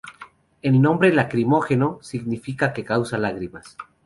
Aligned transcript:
El 0.63 0.81
nombre 0.81 1.13
"Lacrimógeno" 1.13 1.99
significa 2.01 2.73
"que 2.73 2.83
causa 2.83 3.19
lágrimas". 3.19 3.77